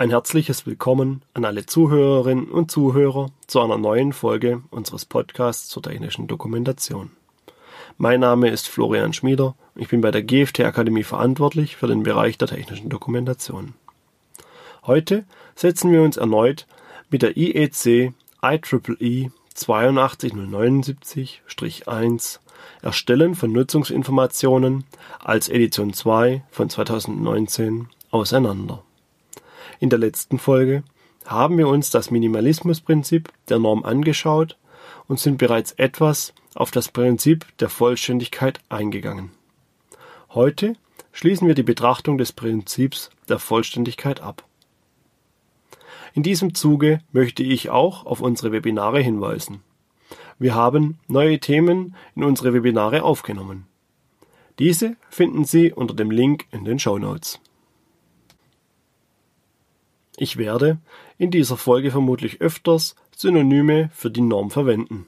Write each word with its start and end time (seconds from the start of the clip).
Ein 0.00 0.10
herzliches 0.10 0.64
Willkommen 0.64 1.22
an 1.34 1.44
alle 1.44 1.66
Zuhörerinnen 1.66 2.52
und 2.52 2.70
Zuhörer 2.70 3.32
zu 3.48 3.60
einer 3.60 3.78
neuen 3.78 4.12
Folge 4.12 4.62
unseres 4.70 5.04
Podcasts 5.04 5.66
zur 5.66 5.82
technischen 5.82 6.28
Dokumentation. 6.28 7.10
Mein 7.96 8.20
Name 8.20 8.48
ist 8.48 8.68
Florian 8.68 9.12
Schmieder 9.12 9.56
und 9.74 9.82
ich 9.82 9.88
bin 9.88 10.00
bei 10.00 10.12
der 10.12 10.22
GFT 10.22 10.60
Akademie 10.60 11.02
verantwortlich 11.02 11.74
für 11.74 11.88
den 11.88 12.04
Bereich 12.04 12.38
der 12.38 12.46
technischen 12.46 12.90
Dokumentation. 12.90 13.74
Heute 14.86 15.24
setzen 15.56 15.90
wir 15.90 16.02
uns 16.02 16.16
erneut 16.16 16.68
mit 17.10 17.22
der 17.22 17.36
IEC 17.36 18.12
IEEE 18.40 19.32
82079-1 19.56 22.38
Erstellen 22.82 23.34
von 23.34 23.50
Nutzungsinformationen 23.50 24.84
als 25.18 25.48
Edition 25.48 25.92
2 25.92 26.44
von 26.52 26.70
2019 26.70 27.88
auseinander. 28.12 28.84
In 29.80 29.90
der 29.90 29.98
letzten 29.98 30.38
Folge 30.38 30.82
haben 31.26 31.58
wir 31.58 31.68
uns 31.68 31.90
das 31.90 32.10
Minimalismusprinzip 32.10 33.30
der 33.48 33.58
Norm 33.58 33.84
angeschaut 33.84 34.56
und 35.06 35.20
sind 35.20 35.38
bereits 35.38 35.72
etwas 35.72 36.32
auf 36.54 36.70
das 36.70 36.88
Prinzip 36.88 37.46
der 37.58 37.68
Vollständigkeit 37.68 38.60
eingegangen. 38.68 39.30
Heute 40.30 40.74
schließen 41.12 41.48
wir 41.48 41.54
die 41.54 41.62
Betrachtung 41.62 42.18
des 42.18 42.32
Prinzips 42.32 43.10
der 43.28 43.38
Vollständigkeit 43.38 44.20
ab. 44.20 44.44
In 46.14 46.22
diesem 46.22 46.54
Zuge 46.54 47.00
möchte 47.12 47.42
ich 47.42 47.70
auch 47.70 48.06
auf 48.06 48.20
unsere 48.20 48.52
Webinare 48.52 49.00
hinweisen. 49.00 49.62
Wir 50.38 50.54
haben 50.54 50.98
neue 51.08 51.40
Themen 51.40 51.94
in 52.14 52.24
unsere 52.24 52.54
Webinare 52.54 53.02
aufgenommen. 53.02 53.66
Diese 54.58 54.96
finden 55.10 55.44
Sie 55.44 55.72
unter 55.72 55.94
dem 55.94 56.10
Link 56.10 56.46
in 56.50 56.64
den 56.64 56.78
Show 56.78 56.98
Notes. 56.98 57.40
Ich 60.20 60.36
werde 60.36 60.78
in 61.16 61.30
dieser 61.30 61.56
Folge 61.56 61.92
vermutlich 61.92 62.40
öfters 62.40 62.96
Synonyme 63.16 63.88
für 63.92 64.10
die 64.10 64.20
Norm 64.20 64.50
verwenden. 64.50 65.06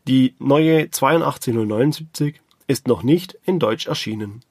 die 0.07 0.35
neue 0.39 0.89
82079 0.89 2.41
ist 2.67 2.87
noch 2.87 3.03
nicht 3.03 3.37
in 3.45 3.59
Deutsch 3.59 3.87
erschienen. 3.87 4.41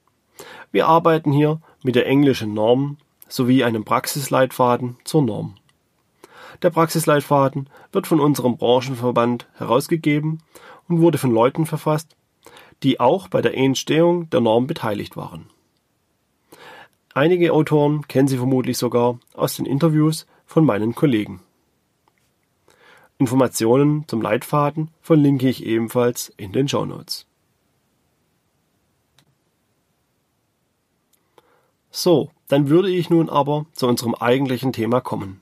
Wir 0.71 0.87
arbeiten 0.87 1.33
hier 1.33 1.61
mit 1.83 1.95
der 1.95 2.07
englischen 2.07 2.55
Norm 2.55 2.99
sowie 3.29 3.65
einem 3.65 3.85
Praxisleitfaden 3.85 4.99
zur 5.05 5.23
Norm. 5.23 5.57
Der 6.63 6.71
Praxisleitfaden 6.71 7.71
wird 7.93 8.07
von 8.07 8.21
unserem 8.21 8.57
Branchenverband 8.57 9.49
herausgegeben 9.55 10.43
und 10.91 11.01
wurde 11.01 11.19
von 11.19 11.31
Leuten 11.31 11.65
verfasst, 11.67 12.17
die 12.83 13.01
auch 13.01 13.29
bei 13.29 13.41
der 13.41 13.57
Entstehung 13.57 14.29
der 14.31 14.41
Norm 14.41 14.67
beteiligt 14.67 15.17
waren. 15.17 15.47
Einige 17.15 17.53
Autoren 17.53 18.07
kennen 18.09 18.29
Sie 18.29 18.37
vermutlich 18.37 18.77
sogar 18.77 19.19
aus 19.35 19.57
den 19.57 19.67
Interviews 19.67 20.27
von 20.47 20.65
meinen 20.65 20.95
Kollegen. 20.95 21.41
Informationen 23.19 24.07
zum 24.09 24.23
Leitfaden 24.23 24.91
verlinke 25.01 25.49
ich 25.49 25.65
ebenfalls 25.65 26.33
in 26.37 26.53
den 26.53 26.69
Show 26.69 26.85
Notes. 26.85 27.27
So, 31.91 32.31
dann 32.49 32.69
würde 32.69 32.91
ich 32.91 33.11
nun 33.11 33.29
aber 33.29 33.67
zu 33.73 33.87
unserem 33.87 34.15
eigentlichen 34.15 34.73
Thema 34.73 35.01
kommen. 35.01 35.41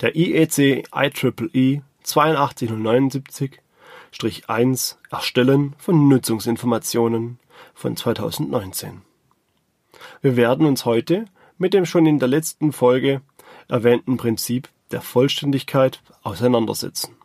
Der 0.00 0.16
IEC 0.16 0.88
IEEE 0.94 1.82
82079-1 4.12 4.96
Erstellen 5.10 5.74
von 5.78 6.08
Nutzungsinformationen 6.08 7.38
von 7.74 7.96
2019. 7.96 9.02
Wir 10.20 10.36
werden 10.36 10.66
uns 10.66 10.84
heute 10.84 11.24
mit 11.58 11.74
dem 11.74 11.86
schon 11.86 12.06
in 12.06 12.18
der 12.18 12.28
letzten 12.28 12.72
Folge 12.72 13.22
erwähnten 13.68 14.16
Prinzip 14.16 14.68
der 14.90 15.00
Vollständigkeit 15.00 16.02
auseinandersetzen. 16.22 17.16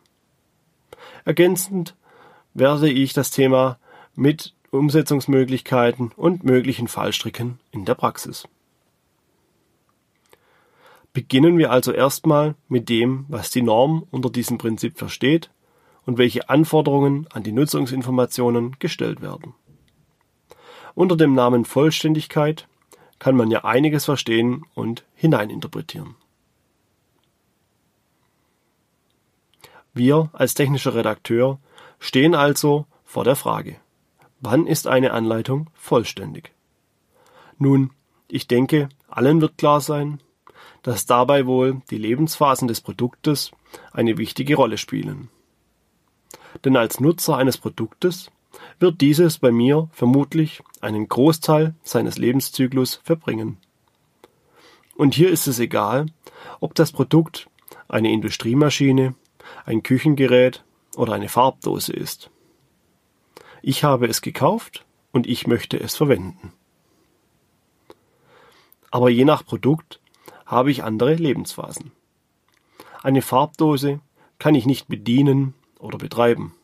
Ergänzend 1.24 1.94
werde 2.54 2.90
ich 2.90 3.12
das 3.12 3.30
Thema 3.30 3.78
mit 4.14 4.54
Umsetzungsmöglichkeiten 4.70 6.12
und 6.16 6.44
möglichen 6.44 6.88
Fallstricken 6.88 7.58
in 7.70 7.84
der 7.84 7.94
Praxis. 7.94 8.46
Beginnen 11.12 11.58
wir 11.58 11.70
also 11.70 11.92
erstmal 11.92 12.54
mit 12.68 12.88
dem, 12.88 13.26
was 13.28 13.50
die 13.50 13.62
Norm 13.62 14.06
unter 14.10 14.30
diesem 14.30 14.58
Prinzip 14.58 14.98
versteht 14.98 15.50
und 16.08 16.16
welche 16.16 16.48
Anforderungen 16.48 17.26
an 17.34 17.42
die 17.42 17.52
Nutzungsinformationen 17.52 18.76
gestellt 18.78 19.20
werden. 19.20 19.52
Unter 20.94 21.18
dem 21.18 21.34
Namen 21.34 21.66
Vollständigkeit 21.66 22.66
kann 23.18 23.36
man 23.36 23.50
ja 23.50 23.64
einiges 23.64 24.06
verstehen 24.06 24.64
und 24.72 25.04
hineininterpretieren. 25.14 26.14
Wir 29.92 30.30
als 30.32 30.54
technischer 30.54 30.94
Redakteur 30.94 31.58
stehen 31.98 32.34
also 32.34 32.86
vor 33.04 33.24
der 33.24 33.36
Frage, 33.36 33.76
wann 34.40 34.66
ist 34.66 34.86
eine 34.86 35.12
Anleitung 35.12 35.68
vollständig? 35.74 36.52
Nun, 37.58 37.90
ich 38.28 38.48
denke, 38.48 38.88
allen 39.08 39.42
wird 39.42 39.58
klar 39.58 39.82
sein, 39.82 40.22
dass 40.80 41.04
dabei 41.04 41.44
wohl 41.44 41.82
die 41.90 41.98
Lebensphasen 41.98 42.66
des 42.66 42.80
Produktes 42.80 43.50
eine 43.92 44.16
wichtige 44.16 44.54
Rolle 44.56 44.78
spielen. 44.78 45.28
Denn 46.64 46.76
als 46.76 47.00
Nutzer 47.00 47.36
eines 47.36 47.58
Produktes 47.58 48.30
wird 48.78 49.00
dieses 49.00 49.38
bei 49.38 49.50
mir 49.50 49.88
vermutlich 49.92 50.62
einen 50.80 51.08
Großteil 51.08 51.74
seines 51.82 52.18
Lebenszyklus 52.18 53.00
verbringen. 53.04 53.58
Und 54.96 55.14
hier 55.14 55.30
ist 55.30 55.46
es 55.46 55.58
egal, 55.58 56.06
ob 56.60 56.74
das 56.74 56.92
Produkt 56.92 57.48
eine 57.88 58.10
Industriemaschine, 58.10 59.14
ein 59.64 59.82
Küchengerät 59.82 60.64
oder 60.96 61.12
eine 61.12 61.28
Farbdose 61.28 61.92
ist. 61.92 62.30
Ich 63.62 63.84
habe 63.84 64.06
es 64.06 64.22
gekauft 64.22 64.84
und 65.12 65.26
ich 65.26 65.46
möchte 65.46 65.78
es 65.78 65.96
verwenden. 65.96 66.52
Aber 68.90 69.10
je 69.10 69.24
nach 69.24 69.44
Produkt 69.44 70.00
habe 70.46 70.70
ich 70.70 70.82
andere 70.82 71.14
Lebensphasen. 71.14 71.92
Eine 73.02 73.22
Farbdose 73.22 74.00
kann 74.38 74.54
ich 74.54 74.66
nicht 74.66 74.88
bedienen 74.88 75.54
oder 75.78 75.98
betreiben. 75.98 76.54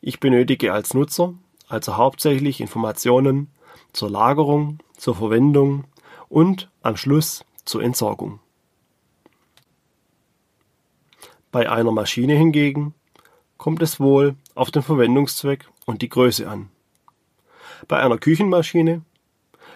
Ich 0.00 0.20
benötige 0.20 0.72
als 0.72 0.94
Nutzer 0.94 1.34
also 1.72 1.96
hauptsächlich 1.96 2.60
Informationen 2.60 3.50
zur 3.94 4.10
Lagerung, 4.10 4.78
zur 4.96 5.16
Verwendung 5.16 5.84
und 6.28 6.70
am 6.82 6.98
Schluss 6.98 7.46
zur 7.64 7.82
Entsorgung. 7.82 8.40
Bei 11.50 11.70
einer 11.70 11.92
Maschine 11.92 12.34
hingegen 12.34 12.94
kommt 13.56 13.80
es 13.80 13.98
wohl 13.98 14.36
auf 14.54 14.70
den 14.70 14.82
Verwendungszweck 14.82 15.66
und 15.86 16.02
die 16.02 16.10
Größe 16.10 16.48
an. 16.48 16.68
Bei 17.88 17.98
einer 18.00 18.18
Küchenmaschine 18.18 19.02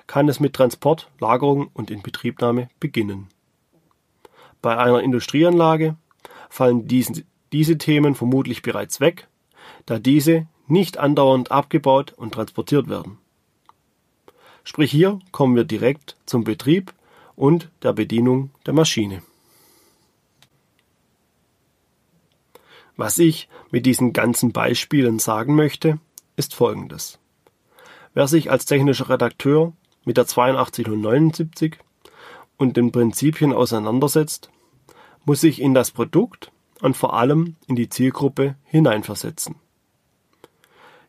kann 0.07 0.29
es 0.29 0.39
mit 0.39 0.53
Transport, 0.53 1.11
Lagerung 1.19 1.71
und 1.73 1.91
Inbetriebnahme 1.91 2.69
beginnen. 2.79 3.29
Bei 4.61 4.77
einer 4.77 5.01
Industrieanlage 5.01 5.97
fallen 6.51 6.87
diesen, 6.87 7.25
diese 7.53 7.79
Themen 7.79 8.15
vermutlich 8.15 8.63
bereits 8.63 9.01
weg 9.01 9.29
da 9.87 9.99
diese 9.99 10.47
nicht 10.67 10.99
andauernd 10.99 11.51
abgebaut 11.51 12.13
und 12.13 12.35
transportiert 12.35 12.89
werden. 12.89 13.19
Sprich 14.65 14.91
hier 14.91 15.21
kommen 15.31 15.55
wir 15.55 15.65
direkt 15.65 16.17
zum 16.27 16.43
Betrieb 16.45 16.93
und 17.37 17.71
der 17.83 17.93
Bedienung 17.93 18.51
der 18.67 18.75
Maschine. 18.75 19.23
Was 22.97 23.19
ich 23.19 23.49
mit 23.71 23.87
diesen 23.87 24.13
ganzen 24.13 24.53
Beispielen 24.53 25.19
sagen 25.19 25.55
möchte, 25.55 26.01
ist 26.37 26.55
folgendes. 26.55 27.19
Wer 28.15 28.27
sich 28.27 28.51
als 28.51 28.65
technischer 28.65 29.11
Redakteur 29.11 29.75
mit 30.05 30.17
der 30.17 30.25
8279 30.25 31.77
und 32.57 32.77
den 32.77 32.91
Prinzipien 32.91 33.53
auseinandersetzt, 33.53 34.51
muss 35.27 35.43
sich 35.43 35.61
in 35.61 35.75
das 35.75 35.91
Produkt 35.91 36.51
und 36.81 36.97
vor 36.97 37.15
allem 37.15 37.57
in 37.67 37.77
die 37.77 37.89
Zielgruppe 37.89 38.57
hineinversetzen. 38.65 39.57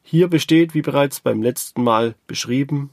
Hier 0.04 0.30
besteht, 0.30 0.74
wie 0.74 0.81
bereits 0.81 1.19
beim 1.19 1.42
letzten 1.42 1.84
Mal 1.84 2.16
beschrieben, 2.28 2.92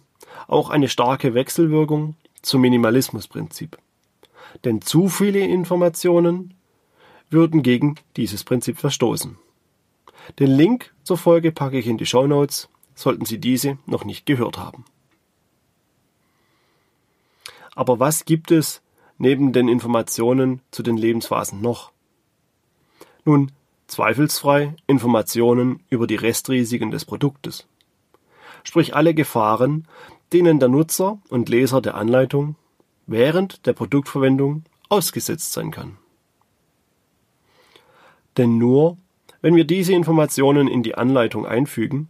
auch 0.49 0.71
eine 0.71 0.89
starke 0.89 1.35
Wechselwirkung 1.35 2.17
zum 2.43 2.61
Minimalismusprinzip. 2.61 3.79
Denn 4.65 4.83
zu 4.83 5.09
viele 5.09 5.41
Informationen 5.41 6.55
würden 7.31 7.63
gegen 7.63 7.97
dieses 8.17 8.45
Prinzip 8.45 8.79
verstoßen. 8.79 9.39
Den 10.39 10.51
Link 10.51 10.93
zur 11.03 11.19
Folge 11.19 11.53
packe 11.53 11.79
ich 11.79 11.87
in 11.87 11.99
die 11.99 12.07
Show 12.07 12.27
Notes, 12.27 12.69
sollten 12.95 13.25
Sie 13.25 13.39
diese 13.39 13.79
noch 13.87 14.05
nicht 14.05 14.27
gehört 14.27 14.59
haben. 14.59 14.85
Aber 17.75 17.99
was 17.99 18.25
gibt 18.25 18.51
es 18.51 18.83
neben 19.19 19.53
den 19.53 19.69
Informationen 19.69 20.61
zu 20.71 20.83
den 20.83 20.97
Lebensphasen 20.97 21.61
noch? 21.61 21.94
Nun, 23.25 23.53
zweifelsfrei 23.87 24.75
Informationen 24.87 25.83
über 25.91 26.07
die 26.07 26.17
Restrisiken 26.17 26.91
des 26.91 27.05
Produktes. 27.05 27.67
Sprich 28.63 28.95
alle 28.95 29.15
Gefahren, 29.15 29.87
denen 30.33 30.59
der 30.59 30.69
Nutzer 30.69 31.19
und 31.29 31.49
Leser 31.49 31.81
der 31.81 31.95
Anleitung 31.95 32.57
während 33.07 33.67
der 33.67 33.75
Produktverwendung 33.75 34.65
ausgesetzt 34.89 35.53
sein 35.53 35.71
kann. 35.71 35.99
Denn 38.37 38.59
nur 38.59 38.97
wenn 39.45 39.57
wir 39.57 39.65
diese 39.65 39.93
Informationen 39.93 40.69
in 40.69 40.83
die 40.83 40.95
Anleitung 40.95 41.45
einfügen, 41.45 42.09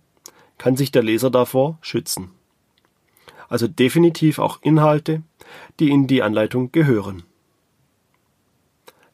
kann 0.56 0.76
sich 0.76 0.92
der 0.92 1.02
Leser 1.02 1.30
davor 1.30 1.78
schützen. 1.80 2.30
Also 3.48 3.66
definitiv 3.66 4.38
auch 4.38 4.62
Inhalte, 4.62 5.24
die 5.80 5.90
in 5.90 6.06
die 6.06 6.22
Anleitung 6.22 6.70
gehören. 6.70 7.24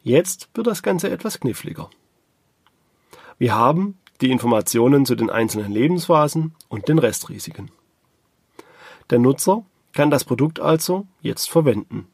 Jetzt 0.03 0.49
wird 0.53 0.67
das 0.67 0.81
Ganze 0.81 1.09
etwas 1.09 1.39
kniffliger. 1.39 1.89
Wir 3.37 3.55
haben 3.55 3.97
die 4.21 4.31
Informationen 4.31 5.05
zu 5.05 5.15
den 5.15 5.29
einzelnen 5.29 5.71
Lebensphasen 5.71 6.55
und 6.69 6.87
den 6.87 6.99
Restrisiken. 6.99 7.71
Der 9.09 9.19
Nutzer 9.19 9.65
kann 9.93 10.09
das 10.09 10.23
Produkt 10.23 10.59
also 10.59 11.07
jetzt 11.21 11.49
verwenden. 11.49 12.07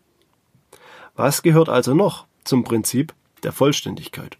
Was 1.15 1.43
gehört 1.43 1.69
also 1.69 1.93
noch 1.93 2.25
zum 2.43 2.63
Prinzip 2.63 3.13
der 3.43 3.51
Vollständigkeit? 3.51 4.37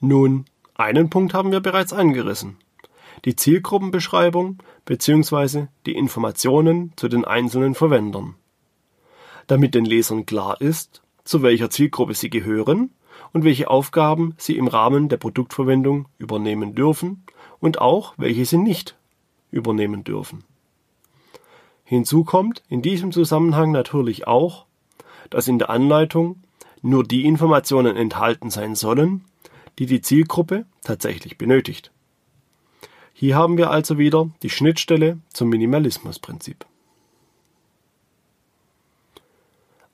Nun, 0.00 0.44
einen 0.74 1.08
Punkt 1.08 1.34
haben 1.34 1.52
wir 1.52 1.60
bereits 1.60 1.92
angerissen. 1.92 2.58
Die 3.24 3.34
Zielgruppenbeschreibung 3.34 4.58
bzw. 4.84 5.68
die 5.86 5.96
Informationen 5.96 6.92
zu 6.96 7.08
den 7.08 7.24
einzelnen 7.24 7.74
Verwendern. 7.74 8.34
Damit 9.46 9.74
den 9.74 9.84
Lesern 9.84 10.26
klar 10.26 10.60
ist, 10.60 11.02
zu 11.24 11.42
welcher 11.42 11.70
Zielgruppe 11.70 12.14
sie 12.14 12.30
gehören 12.30 12.90
und 13.32 13.44
welche 13.44 13.70
Aufgaben 13.70 14.34
sie 14.38 14.56
im 14.56 14.68
Rahmen 14.68 15.08
der 15.08 15.16
Produktverwendung 15.16 16.06
übernehmen 16.18 16.74
dürfen 16.74 17.24
und 17.60 17.80
auch 17.80 18.14
welche 18.16 18.44
sie 18.44 18.58
nicht 18.58 18.96
übernehmen 19.50 20.04
dürfen. 20.04 20.44
Hinzu 21.84 22.24
kommt 22.24 22.62
in 22.68 22.82
diesem 22.82 23.12
Zusammenhang 23.12 23.70
natürlich 23.70 24.26
auch, 24.26 24.66
dass 25.30 25.48
in 25.48 25.58
der 25.58 25.70
Anleitung 25.70 26.42
nur 26.82 27.04
die 27.04 27.24
Informationen 27.24 27.96
enthalten 27.96 28.50
sein 28.50 28.74
sollen, 28.74 29.24
die 29.78 29.86
die 29.86 30.00
Zielgruppe 30.00 30.66
tatsächlich 30.82 31.38
benötigt. 31.38 31.90
Hier 33.12 33.36
haben 33.36 33.56
wir 33.56 33.70
also 33.70 33.98
wieder 33.98 34.28
die 34.42 34.50
Schnittstelle 34.50 35.18
zum 35.32 35.48
Minimalismusprinzip. 35.48 36.66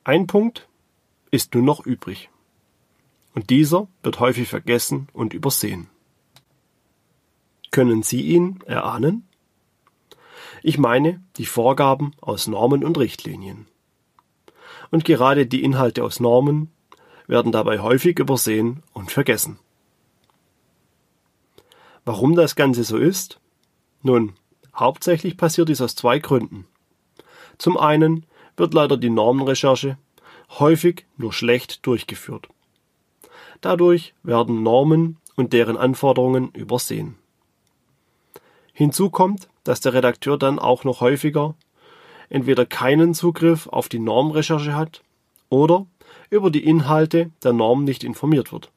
Ein 0.05 0.27
Punkt 0.27 0.69
ist 1.31 1.55
nun 1.55 1.65
noch 1.65 1.87
übrig. 1.87 2.29
Und 3.35 3.51
dieser 3.51 3.87
wird 4.03 4.19
häufig 4.19 4.49
vergessen 4.49 5.09
und 5.13 5.33
übersehen. 5.33 5.89
Können 7.71 8.03
Sie 8.03 8.23
ihn 8.23 8.61
erahnen? 8.67 9.29
Ich 10.63 10.77
meine 10.77 11.23
die 11.37 11.47
Vorgaben 11.47 12.13
aus 12.21 12.49
Normen 12.49 12.85
und 12.85 12.99
Richtlinien. 12.99 13.67
Und 14.91 15.05
gerade 15.05 15.47
die 15.47 15.63
Inhalte 15.63 16.05
aus 16.05 16.21
Normen 16.21 16.73
werden 17.27 17.53
dabei 17.53 17.79
häufig 17.79 18.19
übersehen 18.19 18.83
und 18.93 19.11
vergessen. 19.11 19.59
Warum 22.05 22.35
das 22.35 22.57
Ganze 22.57 22.83
so 22.83 22.97
ist? 22.97 23.41
Nun, 24.03 24.35
hauptsächlich 24.75 25.37
passiert 25.37 25.69
dies 25.69 25.81
aus 25.81 25.95
zwei 25.95 26.19
Gründen. 26.19 26.67
Zum 27.57 27.79
einen 27.79 28.27
wird 28.57 28.75
leider 28.75 28.97
die 28.97 29.11
Normenrecherche 29.11 29.99
häufig 30.59 31.07
nur 31.17 31.33
schlecht 31.33 31.87
durchgeführt. 31.87 32.49
Dadurch 33.61 34.15
werden 34.23 34.63
Normen 34.63 35.19
und 35.37 35.53
deren 35.53 35.77
Anforderungen 35.77 36.51
übersehen. 36.51 37.17
Hinzu 38.73 39.11
kommt, 39.11 39.49
dass 39.65 39.81
der 39.81 39.95
Redakteur 39.95 40.39
dann 40.39 40.59
auch 40.59 40.85
noch 40.85 41.01
häufiger 41.01 41.55
entweder 42.29 42.65
keinen 42.65 43.15
Zugriff 43.15 43.67
auf 43.67 43.89
die 43.89 43.99
Normrecherche 43.99 44.75
hat 44.75 45.03
oder 45.51 45.87
über 46.31 46.51
die 46.51 46.65
Inhalte 46.65 47.31
der 47.45 47.53
Norm 47.53 47.85
nicht 47.85 48.05
informiert 48.05 48.53
wird. 48.53 48.71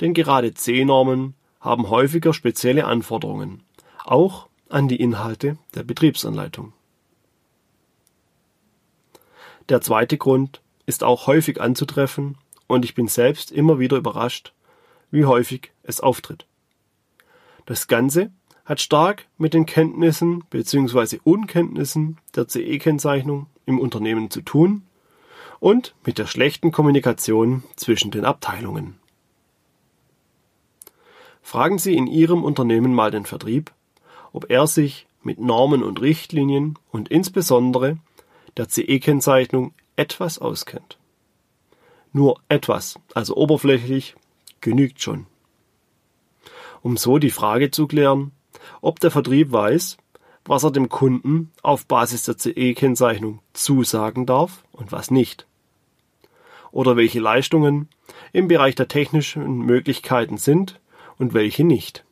Denn 0.00 0.12
gerade 0.12 0.52
C-Normen 0.52 1.34
haben 1.60 1.88
häufiger 1.88 2.34
spezielle 2.34 2.84
Anforderungen, 2.84 3.62
auch 4.04 4.48
an 4.68 4.88
die 4.88 4.96
Inhalte 4.96 5.56
der 5.74 5.84
Betriebsanleitung. 5.84 6.72
Der 9.72 9.80
zweite 9.80 10.18
Grund 10.18 10.60
ist 10.84 11.02
auch 11.02 11.26
häufig 11.26 11.58
anzutreffen 11.58 12.36
und 12.66 12.84
ich 12.84 12.94
bin 12.94 13.08
selbst 13.08 13.50
immer 13.50 13.78
wieder 13.78 13.96
überrascht, 13.96 14.52
wie 15.10 15.24
häufig 15.24 15.72
es 15.82 16.02
auftritt. 16.02 16.44
Das 17.64 17.88
Ganze 17.88 18.32
hat 18.66 18.82
stark 18.82 19.28
mit 19.38 19.54
den 19.54 19.64
Kenntnissen 19.64 20.44
bzw. 20.50 21.20
Unkenntnissen 21.24 22.18
der 22.36 22.48
CE-Kennzeichnung 22.48 23.46
im 23.64 23.78
Unternehmen 23.78 24.28
zu 24.28 24.42
tun 24.42 24.82
und 25.58 25.94
mit 26.04 26.18
der 26.18 26.26
schlechten 26.26 26.70
Kommunikation 26.70 27.62
zwischen 27.74 28.10
den 28.10 28.26
Abteilungen. 28.26 28.98
Fragen 31.40 31.78
Sie 31.78 31.96
in 31.96 32.08
Ihrem 32.08 32.44
Unternehmen 32.44 32.92
mal 32.92 33.10
den 33.10 33.24
Vertrieb, 33.24 33.72
ob 34.34 34.50
er 34.50 34.66
sich 34.66 35.06
mit 35.22 35.40
Normen 35.40 35.82
und 35.82 36.02
Richtlinien 36.02 36.78
und 36.90 37.08
insbesondere 37.08 37.96
der 38.56 38.68
CE-Kennzeichnung 38.68 39.74
etwas 39.96 40.38
auskennt. 40.38 40.98
Nur 42.12 42.40
etwas, 42.48 42.98
also 43.14 43.36
oberflächlich, 43.36 44.14
genügt 44.60 45.00
schon. 45.00 45.26
Um 46.82 46.96
so 46.96 47.18
die 47.18 47.30
Frage 47.30 47.70
zu 47.70 47.86
klären, 47.86 48.32
ob 48.80 49.00
der 49.00 49.10
Vertrieb 49.10 49.52
weiß, 49.52 49.96
was 50.44 50.64
er 50.64 50.70
dem 50.70 50.88
Kunden 50.88 51.52
auf 51.62 51.86
Basis 51.86 52.24
der 52.24 52.36
CE-Kennzeichnung 52.36 53.40
zusagen 53.52 54.26
darf 54.26 54.64
und 54.72 54.92
was 54.92 55.10
nicht. 55.10 55.46
Oder 56.70 56.96
welche 56.96 57.20
Leistungen 57.20 57.88
im 58.32 58.48
Bereich 58.48 58.74
der 58.74 58.88
technischen 58.88 59.58
Möglichkeiten 59.58 60.38
sind 60.38 60.80
und 61.18 61.34
welche 61.34 61.64
nicht. 61.64 62.04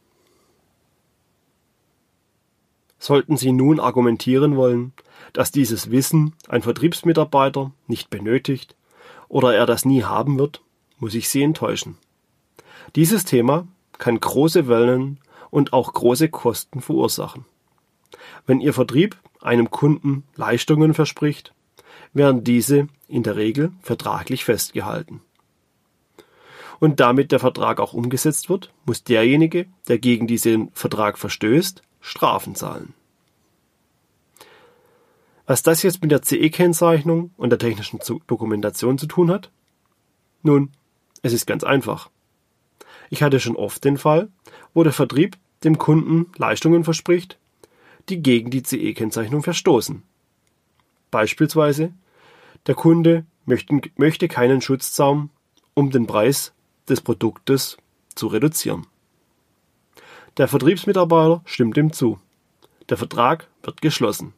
Sollten 3.00 3.38
Sie 3.38 3.50
nun 3.50 3.80
argumentieren 3.80 4.56
wollen, 4.56 4.92
dass 5.32 5.50
dieses 5.50 5.90
Wissen 5.90 6.34
ein 6.48 6.62
Vertriebsmitarbeiter 6.62 7.72
nicht 7.86 8.10
benötigt 8.10 8.76
oder 9.28 9.54
er 9.54 9.64
das 9.64 9.86
nie 9.86 10.04
haben 10.04 10.38
wird, 10.38 10.62
muss 10.98 11.14
ich 11.14 11.30
Sie 11.30 11.42
enttäuschen. 11.42 11.96
Dieses 12.94 13.24
Thema 13.24 13.66
kann 13.98 14.20
große 14.20 14.68
Wellen 14.68 15.18
und 15.50 15.72
auch 15.72 15.92
große 15.92 16.28
Kosten 16.28 16.82
verursachen. 16.82 17.46
Wenn 18.46 18.60
Ihr 18.60 18.74
Vertrieb 18.74 19.16
einem 19.40 19.70
Kunden 19.70 20.24
Leistungen 20.36 20.92
verspricht, 20.92 21.54
werden 22.12 22.44
diese 22.44 22.88
in 23.08 23.22
der 23.22 23.36
Regel 23.36 23.72
vertraglich 23.80 24.44
festgehalten 24.44 25.22
und 26.80 26.98
damit 26.98 27.30
der 27.30 27.38
Vertrag 27.38 27.78
auch 27.78 27.92
umgesetzt 27.92 28.48
wird, 28.48 28.72
muss 28.86 29.04
derjenige, 29.04 29.66
der 29.86 29.98
gegen 29.98 30.26
diesen 30.26 30.70
Vertrag 30.72 31.18
verstößt, 31.18 31.82
Strafen 32.00 32.54
zahlen. 32.54 32.94
Was 35.46 35.62
das 35.62 35.82
jetzt 35.82 36.00
mit 36.00 36.10
der 36.10 36.22
CE-Kennzeichnung 36.22 37.32
und 37.36 37.50
der 37.50 37.58
technischen 37.58 38.00
Dokumentation 38.26 38.98
zu 38.98 39.06
tun 39.06 39.30
hat? 39.30 39.50
Nun, 40.42 40.70
es 41.22 41.32
ist 41.32 41.46
ganz 41.46 41.64
einfach. 41.64 42.08
Ich 43.10 43.22
hatte 43.22 43.40
schon 43.40 43.56
oft 43.56 43.84
den 43.84 43.98
Fall, 43.98 44.28
wo 44.72 44.82
der 44.82 44.92
Vertrieb 44.92 45.36
dem 45.64 45.76
Kunden 45.76 46.32
Leistungen 46.38 46.84
verspricht, 46.84 47.38
die 48.08 48.22
gegen 48.22 48.50
die 48.50 48.62
CE-Kennzeichnung 48.62 49.42
verstoßen. 49.42 50.02
Beispielsweise, 51.10 51.92
der 52.66 52.74
Kunde 52.74 53.26
möchte, 53.44 54.28
keinen 54.28 54.60
Schutzzaum 54.60 55.30
um 55.74 55.90
den 55.90 56.06
Preis 56.06 56.52
des 56.88 57.00
Produktes 57.00 57.76
zu 58.14 58.26
reduzieren. 58.26 58.86
Der 60.36 60.48
Vertriebsmitarbeiter 60.48 61.42
stimmt 61.44 61.76
dem 61.76 61.92
zu. 61.92 62.18
Der 62.88 62.96
Vertrag 62.96 63.48
wird 63.62 63.82
geschlossen. 63.82 64.32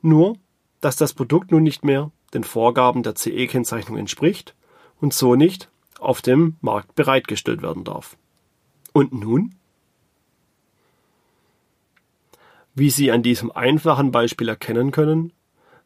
Nur, 0.00 0.36
dass 0.80 0.96
das 0.96 1.14
Produkt 1.14 1.52
nun 1.52 1.62
nicht 1.62 1.84
mehr 1.84 2.10
den 2.34 2.44
Vorgaben 2.44 3.02
der 3.02 3.14
CE-Kennzeichnung 3.14 3.96
entspricht 3.96 4.54
und 5.00 5.14
so 5.14 5.34
nicht 5.34 5.68
auf 6.00 6.22
dem 6.22 6.56
Markt 6.60 6.94
bereitgestellt 6.94 7.62
werden 7.62 7.84
darf. 7.84 8.16
Und 8.92 9.12
nun? 9.12 9.54
Wie 12.74 12.90
Sie 12.90 13.10
an 13.12 13.22
diesem 13.22 13.52
einfachen 13.52 14.10
Beispiel 14.10 14.48
erkennen 14.48 14.90
können, 14.90 15.32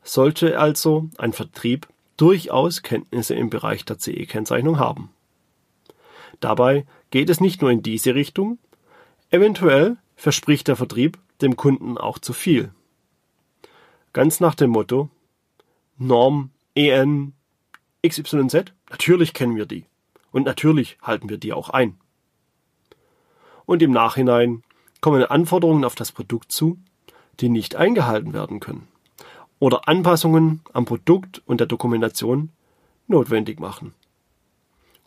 sollte 0.03 0.59
also 0.59 1.11
ein 1.19 1.33
Vertrieb 1.33 1.89
durchaus 2.17 2.83
Kenntnisse 2.83 3.35
im 3.35 3.51
Bereich 3.51 3.85
der 3.85 3.99
CE-Kennzeichnung 3.99 4.79
haben. 4.79 5.11
Dabei 6.41 6.87
geht 7.11 7.31
es 7.31 7.41
nicht 7.41 7.63
nur 7.63 7.71
in 7.71 7.83
diese 7.83 8.15
Richtung, 8.15 8.59
eventuell 9.31 9.97
verspricht 10.17 10.69
der 10.69 10.77
Vertrieb 10.77 11.19
dem 11.43 11.57
Kunden 11.57 11.99
auch 11.99 12.19
zu 12.19 12.33
viel. 12.33 12.73
Ganz 14.13 14.41
nach 14.41 14.55
dem 14.55 14.71
Motto 14.71 15.11
Norm 15.99 16.51
EN 16.75 17.33
XYZ, 18.07 18.73
natürlich 18.91 19.35
kennen 19.35 19.57
wir 19.57 19.67
die 19.67 19.85
und 20.31 20.45
natürlich 20.45 20.99
halten 21.03 21.29
wir 21.29 21.39
die 21.39 21.53
auch 21.53 21.71
ein. 21.71 21.99
Und 23.65 23.83
im 23.83 23.91
Nachhinein 23.91 24.63
kommen 25.01 25.25
Anforderungen 25.25 25.85
auf 25.85 25.95
das 25.95 26.13
Produkt 26.13 26.53
zu, 26.53 26.79
die 27.41 27.49
nicht 27.49 27.77
eingehalten 27.77 28.33
werden 28.33 28.61
können 28.61 28.89
oder 29.59 29.89
Anpassungen 29.89 30.61
am 30.73 30.85
Produkt 30.85 31.43
und 31.47 31.61
der 31.61 31.67
Dokumentation 31.67 32.51
notwendig 33.07 33.61
machen. 33.61 33.95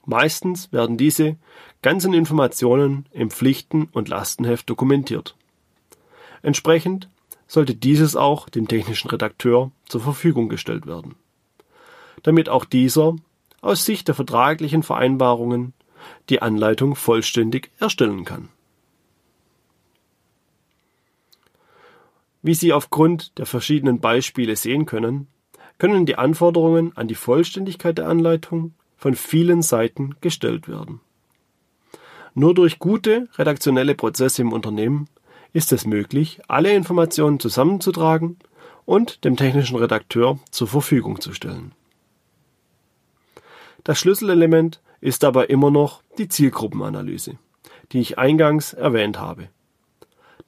Meistens 0.06 0.72
werden 0.72 0.98
diese 0.98 1.38
ganzen 1.82 2.14
Informationen 2.14 3.06
im 3.12 3.30
Pflichten- 3.30 3.90
und 3.92 4.10
Lastenheft 4.10 4.70
dokumentiert. 4.70 5.36
Entsprechend 6.42 7.10
sollte 7.48 7.76
dieses 7.76 8.16
auch 8.16 8.50
dem 8.50 8.68
technischen 8.68 9.10
Redakteur 9.10 9.72
zur 9.86 10.02
Verfügung 10.02 10.50
gestellt 10.50 10.88
werden, 10.88 11.16
damit 12.24 12.50
auch 12.50 12.66
dieser 12.66 13.16
aus 13.62 13.86
Sicht 13.86 14.08
der 14.08 14.16
vertraglichen 14.16 14.84
Vereinbarungen 14.84 15.74
die 16.30 16.42
Anleitung 16.42 16.96
vollständig 16.96 17.72
erstellen 17.80 18.26
kann. 18.26 18.50
Wie 22.42 22.54
Sie 22.54 22.72
aufgrund 22.74 23.38
der 23.38 23.46
verschiedenen 23.46 24.00
Beispiele 24.00 24.56
sehen 24.56 24.86
können, 24.86 25.28
können 25.78 26.06
die 26.06 26.18
Anforderungen 26.18 26.96
an 26.96 27.08
die 27.08 27.16
Vollständigkeit 27.16 27.98
der 27.98 28.08
Anleitung 28.08 28.74
von 28.96 29.16
vielen 29.16 29.62
Seiten 29.62 30.16
gestellt 30.22 30.68
werden. 30.68 31.02
Nur 32.34 32.54
durch 32.54 32.80
gute 32.80 33.28
redaktionelle 33.38 33.96
Prozesse 33.96 34.42
im 34.42 34.54
Unternehmen 34.54 35.08
ist 35.52 35.72
es 35.72 35.86
möglich, 35.86 36.40
alle 36.48 36.74
Informationen 36.74 37.40
zusammenzutragen 37.40 38.38
und 38.86 39.24
dem 39.26 39.36
technischen 39.36 39.78
Redakteur 39.78 40.40
zur 40.52 40.68
Verfügung 40.68 41.22
zu 41.22 41.34
stellen. 41.34 41.74
Das 43.84 44.00
Schlüsselelement 44.00 44.82
ist 45.02 45.24
dabei 45.24 45.46
immer 45.46 45.72
noch 45.72 46.04
die 46.18 46.28
Zielgruppenanalyse, 46.28 47.38
die 47.92 48.00
ich 48.00 48.18
eingangs 48.18 48.74
erwähnt 48.74 49.20
habe. 49.20 49.50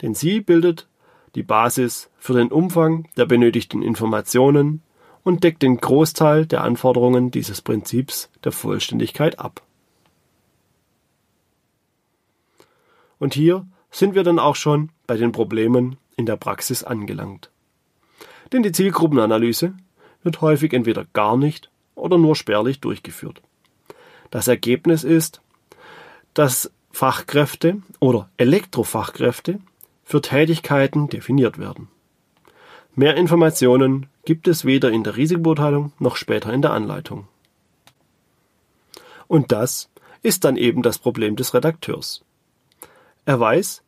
Denn 0.01 0.13
sie 0.13 0.41
bildet 0.41 0.87
die 1.35 1.43
Basis 1.43 2.09
für 2.17 2.33
den 2.33 2.49
Umfang 2.49 3.07
der 3.17 3.25
benötigten 3.25 3.81
Informationen 3.81 4.81
und 5.23 5.43
deckt 5.43 5.61
den 5.61 5.77
Großteil 5.77 6.45
der 6.45 6.63
Anforderungen 6.63 7.31
dieses 7.31 7.61
Prinzips 7.61 8.29
der 8.43 8.51
Vollständigkeit 8.51 9.39
ab. 9.39 9.61
Und 13.19 13.33
hier 13.33 13.67
sind 13.91 14.15
wir 14.15 14.23
dann 14.23 14.39
auch 14.39 14.55
schon 14.55 14.89
bei 15.05 15.15
den 15.15 15.31
Problemen 15.31 15.97
in 16.15 16.25
der 16.25 16.37
Praxis 16.37 16.83
angelangt. 16.83 17.51
Denn 18.51 18.63
die 18.63 18.71
Zielgruppenanalyse 18.71 19.73
wird 20.23 20.41
häufig 20.41 20.73
entweder 20.73 21.05
gar 21.13 21.37
nicht 21.37 21.69
oder 21.95 22.17
nur 22.17 22.35
spärlich 22.35 22.79
durchgeführt. 22.79 23.41
Das 24.31 24.47
Ergebnis 24.47 25.03
ist, 25.03 25.41
dass 26.33 26.71
Fachkräfte 26.91 27.81
oder 27.99 28.29
Elektrofachkräfte 28.37 29.59
für 30.03 30.21
Tätigkeiten 30.21 31.09
definiert 31.09 31.57
werden. 31.57 31.87
Mehr 32.95 33.15
Informationen 33.15 34.07
gibt 34.25 34.47
es 34.47 34.65
weder 34.65 34.91
in 34.91 35.03
der 35.03 35.15
Risikobeurteilung 35.15 35.93
noch 35.99 36.15
später 36.15 36.51
in 36.51 36.61
der 36.61 36.71
Anleitung. 36.71 37.27
Und 39.27 39.51
das 39.51 39.89
ist 40.23 40.43
dann 40.43 40.57
eben 40.57 40.81
das 40.81 40.99
Problem 40.99 41.35
des 41.35 41.53
Redakteurs. 41.53 42.23
Er 43.25 43.39
weiß, 43.39 43.81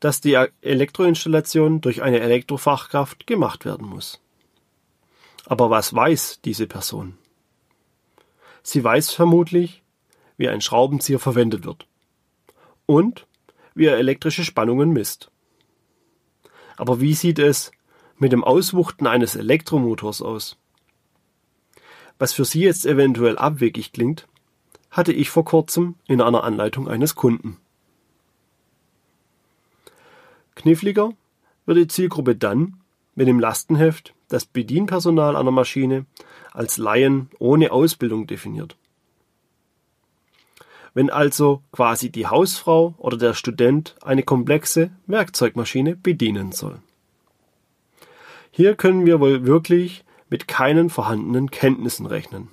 dass 0.00 0.20
die 0.20 0.34
Elektroinstallation 0.62 1.80
durch 1.80 2.02
eine 2.02 2.18
Elektrofachkraft 2.20 3.26
gemacht 3.26 3.64
werden 3.64 3.86
muss. 3.86 4.20
Aber 5.46 5.70
was 5.70 5.94
weiß 5.94 6.40
diese 6.44 6.66
Person? 6.66 7.18
Sie 8.64 8.82
weiß 8.82 9.12
vermutlich, 9.12 9.82
wie 10.36 10.48
ein 10.48 10.60
Schraubenzieher 10.60 11.20
verwendet 11.20 11.64
wird 11.64 11.86
und 12.86 13.26
wie 13.74 13.86
er 13.86 13.98
elektrische 13.98 14.44
Spannungen 14.44 14.92
misst. 14.92 15.30
Aber 16.76 17.00
wie 17.00 17.14
sieht 17.14 17.38
es 17.38 17.70
mit 18.16 18.32
dem 18.32 18.44
Auswuchten 18.44 19.06
eines 19.06 19.36
Elektromotors 19.36 20.22
aus? 20.22 20.56
Was 22.18 22.32
für 22.32 22.44
Sie 22.44 22.60
jetzt 22.60 22.86
eventuell 22.86 23.36
abwegig 23.36 23.92
klingt, 23.92 24.28
hatte 24.90 25.12
ich 25.12 25.30
vor 25.30 25.44
kurzem 25.44 25.96
in 26.06 26.20
einer 26.20 26.44
Anleitung 26.44 26.88
eines 26.88 27.14
Kunden. 27.14 27.58
Kniffliger 30.54 31.12
wird 31.66 31.78
die 31.78 31.88
Zielgruppe 31.88 32.36
dann, 32.36 32.76
wenn 33.14 33.28
im 33.28 33.40
Lastenheft 33.40 34.14
das 34.28 34.44
Bedienpersonal 34.44 35.36
einer 35.36 35.50
Maschine 35.50 36.06
als 36.52 36.76
Laien 36.76 37.30
ohne 37.38 37.72
Ausbildung 37.72 38.26
definiert. 38.26 38.76
Wenn 40.94 41.10
also 41.10 41.62
quasi 41.72 42.10
die 42.10 42.26
Hausfrau 42.26 42.94
oder 42.98 43.16
der 43.16 43.34
Student 43.34 43.96
eine 44.02 44.22
komplexe 44.22 44.90
Werkzeugmaschine 45.06 45.96
bedienen 45.96 46.52
soll. 46.52 46.80
Hier 48.50 48.74
können 48.74 49.06
wir 49.06 49.18
wohl 49.18 49.46
wirklich 49.46 50.04
mit 50.28 50.46
keinen 50.48 50.90
vorhandenen 50.90 51.50
Kenntnissen 51.50 52.06
rechnen. 52.06 52.48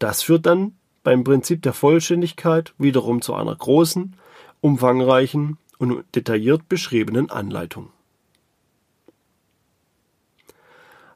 Das 0.00 0.22
führt 0.22 0.46
dann 0.46 0.74
beim 1.02 1.24
Prinzip 1.24 1.62
der 1.62 1.72
Vollständigkeit 1.72 2.74
wiederum 2.78 3.22
zu 3.22 3.34
einer 3.34 3.54
großen, 3.54 4.16
umfangreichen 4.60 5.58
und 5.78 6.04
detailliert 6.14 6.68
beschriebenen 6.68 7.30
Anleitung. 7.30 7.90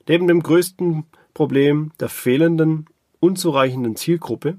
Neben 0.07 0.29
dem 0.29 0.43
größten 0.43 1.05
Problem 1.33 1.93
der 1.99 2.09
fehlenden, 2.09 2.87
unzureichenden 3.21 3.97
Zielgruppe 3.97 4.59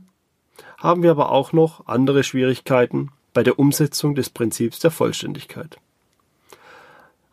haben 0.86 1.02
wir 1.02 1.10
aber 1.12 1.32
auch 1.32 1.52
noch 1.52 1.88
andere 1.88 2.24
Schwierigkeiten 2.24 3.10
bei 3.34 3.42
der 3.42 3.58
Umsetzung 3.58 4.14
des 4.14 4.30
Prinzips 4.30 4.80
der 4.80 4.92
Vollständigkeit. 4.92 5.80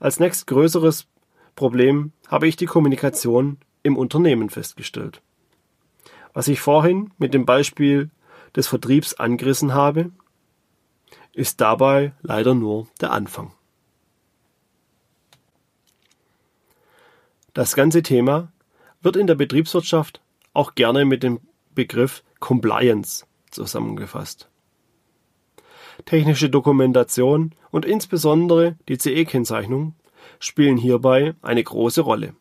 Als 0.00 0.18
nächstgrößeres 0.18 1.06
Problem 1.54 2.12
habe 2.28 2.48
ich 2.48 2.56
die 2.56 2.66
Kommunikation 2.66 3.58
im 3.82 3.98
Unternehmen 3.98 4.48
festgestellt. 4.48 5.20
Was 6.32 6.48
ich 6.48 6.60
vorhin 6.60 7.12
mit 7.18 7.34
dem 7.34 7.44
Beispiel 7.44 8.10
des 8.56 8.68
Vertriebs 8.68 9.14
angerissen 9.14 9.74
habe, 9.74 10.10
ist 11.34 11.60
dabei 11.60 12.12
leider 12.22 12.54
nur 12.54 12.88
der 13.02 13.12
Anfang. 13.12 13.52
Das 17.52 17.74
ganze 17.74 18.02
Thema 18.02 18.50
wird 19.02 19.16
in 19.16 19.26
der 19.26 19.34
Betriebswirtschaft 19.34 20.22
auch 20.54 20.74
gerne 20.74 21.04
mit 21.04 21.22
dem 21.22 21.40
Begriff 21.74 22.22
Compliance 22.40 23.26
zusammengefasst. 23.52 24.48
Technische 26.04 26.50
Dokumentation 26.50 27.54
und 27.70 27.84
insbesondere 27.84 28.76
die 28.88 28.98
CE-Kennzeichnung 28.98 29.94
spielen 30.38 30.76
hierbei 30.76 31.34
eine 31.42 31.62
große 31.62 32.00
Rolle, 32.00 32.34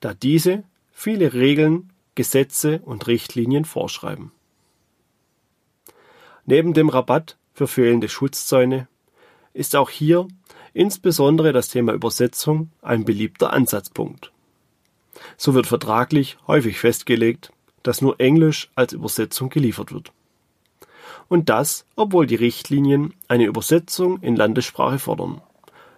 da 0.00 0.14
diese 0.14 0.64
viele 0.92 1.32
Regeln, 1.32 1.92
Gesetze 2.14 2.80
und 2.84 3.06
Richtlinien 3.06 3.64
vorschreiben. 3.64 4.32
Neben 6.44 6.74
dem 6.74 6.88
Rabatt 6.88 7.36
für 7.52 7.66
fehlende 7.66 8.08
Schutzzäune 8.08 8.88
ist 9.52 9.74
auch 9.74 9.90
hier 9.90 10.28
insbesondere 10.74 11.52
das 11.52 11.68
Thema 11.68 11.92
Übersetzung 11.92 12.70
ein 12.82 13.04
beliebter 13.04 13.52
Ansatzpunkt. 13.52 14.30
So 15.36 15.54
wird 15.54 15.66
vertraglich 15.66 16.36
häufig 16.46 16.78
festgelegt, 16.78 17.50
dass 17.82 18.02
nur 18.02 18.20
Englisch 18.20 18.70
als 18.74 18.92
Übersetzung 18.92 19.48
geliefert 19.48 19.92
wird. 19.92 20.12
Und 21.28 21.48
das, 21.48 21.86
obwohl 21.96 22.26
die 22.26 22.36
Richtlinien 22.36 23.14
eine 23.28 23.44
Übersetzung 23.44 24.20
in 24.20 24.36
Landessprache 24.36 24.98
fordern 24.98 25.40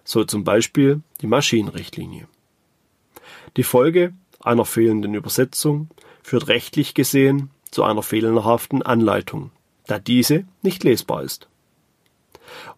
so 0.09 0.25
zum 0.25 0.43
Beispiel 0.43 1.03
die 1.21 1.27
Maschinenrichtlinie. 1.27 2.29
Die 3.59 3.63
Folge 3.63 4.15
einer 4.41 4.65
fehlenden 4.65 5.13
Übersetzung 5.13 5.91
führt 6.23 6.49
rechtlich 6.49 6.95
gesehen 6.95 7.51
zu 7.71 7.85
einer 7.85 8.03
fehlerhaften 8.03 8.83
Anleitung, 8.83 9.51
da 9.87 9.99
diese 9.99 10.47
nicht 10.63 10.83
lesbar 10.83 11.25
ist. 11.25 11.49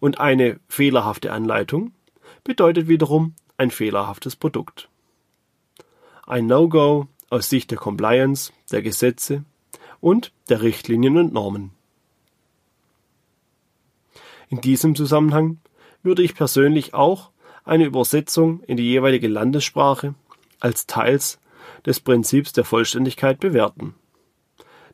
Und 0.01 0.19
eine 0.19 0.59
fehlerhafte 0.69 1.33
Anleitung 1.33 1.93
bedeutet 2.43 2.89
wiederum 2.89 3.37
ein 3.59 3.71
fehlerhaftes 3.71 4.35
Produkt. 4.35 4.89
Ein 6.27 6.49
No-Go 6.49 7.07
aus 7.29 7.49
Sicht 7.49 7.71
der 7.71 7.79
Compliance, 7.79 8.53
der 8.73 8.83
Gesetze 8.83 9.45
und 10.01 10.33
der 10.49 10.63
Richtlinien 10.63 11.17
und 11.17 11.33
Normen. 11.33 11.71
In 14.51 14.61
diesem 14.61 14.97
Zusammenhang 14.97 15.61
würde 16.03 16.23
ich 16.23 16.35
persönlich 16.35 16.93
auch 16.93 17.31
eine 17.65 17.85
Übersetzung 17.85 18.63
in 18.65 18.77
die 18.77 18.83
jeweilige 18.83 19.29
Landessprache 19.29 20.15
als 20.59 20.87
Teils 20.87 21.39
des 21.87 22.01
Prinzips 22.01 22.53
der 22.53 22.65
Vollständigkeit 22.65 23.39
bewerten. 23.39 23.95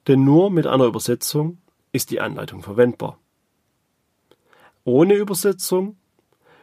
Denn 0.06 0.24
nur 0.24 0.50
mit 0.50 0.66
einer 0.66 0.84
Übersetzung 0.84 1.58
ist 1.90 2.10
die 2.10 2.20
Anleitung 2.20 2.62
verwendbar. 2.62 3.18
Ohne 4.84 5.14
Übersetzung 5.14 5.96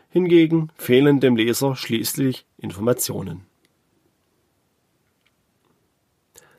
hingegen 0.09 0.69
fehlen 0.75 1.19
dem 1.19 1.35
Leser 1.35 1.75
schließlich 1.75 2.45
Informationen. 2.57 3.45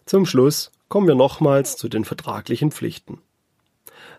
Zum 0.05 0.27
Schluss 0.27 0.73
kommen 0.89 1.07
wir 1.07 1.15
nochmals 1.15 1.77
zu 1.77 1.89
den 1.89 2.05
vertraglichen 2.05 2.73
Pflichten. 2.73 3.23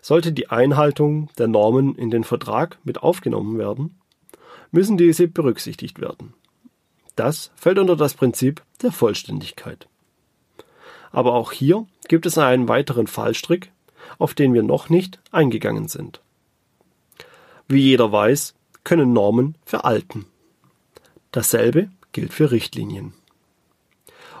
Sollte 0.06 0.30
die 0.30 0.50
Einhaltung 0.50 1.30
der 1.36 1.48
Normen 1.48 1.96
in 1.96 2.12
den 2.12 2.22
Vertrag 2.22 2.78
mit 2.84 3.02
aufgenommen 3.02 3.58
werden, 3.58 3.98
müssen 4.70 4.96
diese 4.96 5.26
berücksichtigt 5.26 6.00
werden. 6.00 6.32
Das 7.16 7.50
fällt 7.56 7.80
unter 7.80 7.96
das 7.96 8.14
Prinzip 8.14 8.62
der 8.82 8.92
Vollständigkeit. 8.92 9.88
Aber 11.10 11.34
auch 11.34 11.50
hier 11.50 11.88
gibt 12.06 12.24
es 12.24 12.38
einen 12.38 12.68
weiteren 12.68 13.08
Fallstrick, 13.08 13.72
auf 14.16 14.34
den 14.34 14.54
wir 14.54 14.62
noch 14.62 14.90
nicht 14.90 15.18
eingegangen 15.32 15.88
sind. 15.88 16.20
Wie 17.66 17.80
jeder 17.80 18.12
weiß, 18.12 18.54
können 18.84 19.12
Normen 19.12 19.56
veralten. 19.64 20.26
Dasselbe 21.32 21.90
gilt 22.12 22.32
für 22.32 22.52
Richtlinien. 22.52 23.12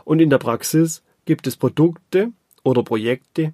Und 0.04 0.20
in 0.20 0.30
der 0.30 0.38
Praxis 0.38 1.02
gibt 1.24 1.48
es 1.48 1.56
Produkte 1.56 2.30
oder 2.62 2.84
Projekte, 2.84 3.52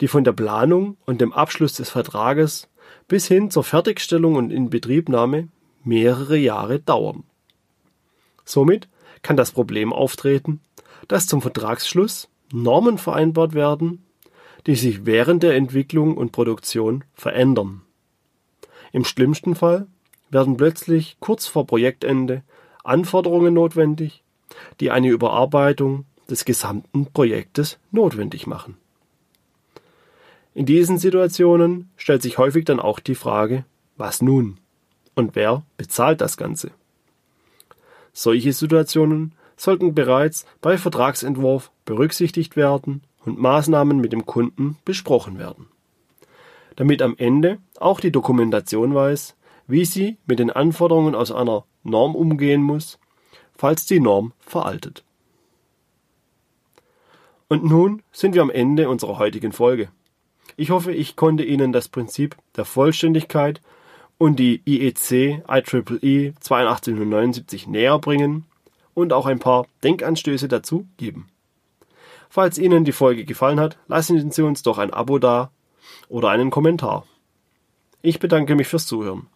die 0.00 0.08
von 0.08 0.24
der 0.24 0.32
Planung 0.32 0.96
und 1.06 1.20
dem 1.20 1.32
Abschluss 1.32 1.74
des 1.74 1.90
Vertrages 1.90 2.68
bis 3.08 3.26
hin 3.26 3.50
zur 3.50 3.64
Fertigstellung 3.64 4.34
und 4.34 4.50
Inbetriebnahme 4.50 5.48
mehrere 5.84 6.36
Jahre 6.36 6.80
dauern. 6.80 7.24
Somit 8.44 8.88
kann 9.22 9.36
das 9.36 9.52
Problem 9.52 9.92
auftreten, 9.92 10.60
dass 11.08 11.26
zum 11.26 11.42
Vertragsschluss 11.42 12.28
Normen 12.52 12.98
vereinbart 12.98 13.54
werden, 13.54 14.04
die 14.66 14.76
sich 14.76 15.06
während 15.06 15.42
der 15.42 15.54
Entwicklung 15.56 16.16
und 16.16 16.32
Produktion 16.32 17.04
verändern. 17.14 17.82
Im 18.92 19.04
schlimmsten 19.04 19.54
Fall 19.54 19.86
werden 20.30 20.56
plötzlich 20.56 21.16
kurz 21.20 21.46
vor 21.46 21.66
Projektende 21.66 22.42
Anforderungen 22.82 23.54
notwendig, 23.54 24.22
die 24.80 24.90
eine 24.90 25.08
Überarbeitung 25.08 26.06
des 26.30 26.44
gesamten 26.44 27.06
Projektes 27.06 27.78
notwendig 27.90 28.46
machen. 28.46 28.76
In 30.56 30.64
diesen 30.64 30.96
Situationen 30.96 31.90
stellt 31.98 32.22
sich 32.22 32.38
häufig 32.38 32.64
dann 32.64 32.80
auch 32.80 32.98
die 32.98 33.14
Frage, 33.14 33.66
was 33.98 34.22
nun? 34.22 34.56
Und 35.14 35.36
wer 35.36 35.64
bezahlt 35.76 36.22
das 36.22 36.38
Ganze? 36.38 36.70
Solche 38.14 38.54
Situationen 38.54 39.34
sollten 39.58 39.94
bereits 39.94 40.46
bei 40.62 40.78
Vertragsentwurf 40.78 41.70
berücksichtigt 41.84 42.56
werden 42.56 43.02
und 43.26 43.38
Maßnahmen 43.38 43.98
mit 43.98 44.14
dem 44.14 44.24
Kunden 44.24 44.78
besprochen 44.86 45.38
werden. 45.38 45.66
Damit 46.74 47.02
am 47.02 47.16
Ende 47.18 47.58
auch 47.78 48.00
die 48.00 48.10
Dokumentation 48.10 48.94
weiß, 48.94 49.36
wie 49.66 49.84
sie 49.84 50.16
mit 50.24 50.38
den 50.38 50.50
Anforderungen 50.50 51.14
aus 51.14 51.32
einer 51.32 51.66
Norm 51.82 52.14
umgehen 52.14 52.62
muss, 52.62 52.98
falls 53.58 53.84
die 53.84 54.00
Norm 54.00 54.32
veraltet. 54.38 55.04
Und 57.46 57.62
nun 57.62 58.02
sind 58.10 58.34
wir 58.34 58.40
am 58.40 58.48
Ende 58.48 58.88
unserer 58.88 59.18
heutigen 59.18 59.52
Folge. 59.52 59.90
Ich 60.56 60.70
hoffe, 60.70 60.92
ich 60.92 61.16
konnte 61.16 61.44
Ihnen 61.44 61.72
das 61.72 61.88
Prinzip 61.88 62.36
der 62.56 62.64
Vollständigkeit 62.64 63.60
und 64.18 64.36
die 64.36 64.62
IEC 64.64 65.42
IEEE 65.46 66.34
8279 66.40 67.66
näher 67.66 67.98
bringen 67.98 68.46
und 68.94 69.12
auch 69.12 69.26
ein 69.26 69.38
paar 69.38 69.66
Denkanstöße 69.84 70.48
dazu 70.48 70.86
geben. 70.96 71.28
Falls 72.30 72.58
Ihnen 72.58 72.84
die 72.84 72.92
Folge 72.92 73.24
gefallen 73.24 73.60
hat, 73.60 73.78
lassen 73.86 74.30
Sie 74.30 74.42
uns 74.42 74.62
doch 74.62 74.78
ein 74.78 74.92
Abo 74.92 75.18
da 75.18 75.50
oder 76.08 76.30
einen 76.30 76.50
Kommentar. 76.50 77.06
Ich 78.02 78.18
bedanke 78.18 78.54
mich 78.54 78.68
fürs 78.68 78.86
Zuhören. 78.86 79.26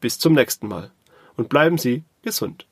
Bis 0.00 0.18
zum 0.18 0.34
nächsten 0.34 0.68
Mal 0.68 0.90
und 1.36 1.48
bleiben 1.48 1.78
Sie 1.78 2.04
gesund. 2.22 2.66